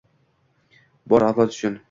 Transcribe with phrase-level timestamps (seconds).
[1.15, 1.79] Bor avlod uchun